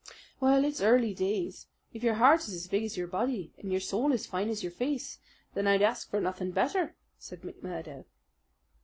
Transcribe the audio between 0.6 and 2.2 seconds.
it's early days. If your